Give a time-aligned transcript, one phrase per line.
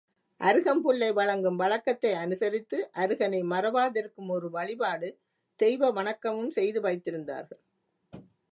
[0.41, 5.09] .அருகம் புல்லை வழங்கும் வழக்கத்தை அனுசரித்து அருகனை மறவாதிருக்கும் ஓர் வழிபாடு
[5.59, 7.61] தெய்வ வணக்கமும் செய்து வைத்திருந்தார்கள்.